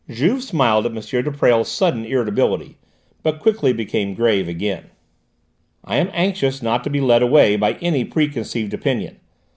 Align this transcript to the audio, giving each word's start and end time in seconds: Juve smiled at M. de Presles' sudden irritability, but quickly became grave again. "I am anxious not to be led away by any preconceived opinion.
Juve 0.09 0.41
smiled 0.43 0.87
at 0.87 0.93
M. 0.95 1.23
de 1.23 1.31
Presles' 1.31 1.67
sudden 1.69 2.05
irritability, 2.05 2.75
but 3.21 3.39
quickly 3.39 3.71
became 3.71 4.15
grave 4.15 4.47
again. 4.47 4.85
"I 5.83 5.97
am 5.97 6.09
anxious 6.11 6.63
not 6.63 6.83
to 6.85 6.89
be 6.89 6.99
led 6.99 7.21
away 7.21 7.55
by 7.55 7.73
any 7.73 8.03
preconceived 8.03 8.73
opinion. 8.73 9.17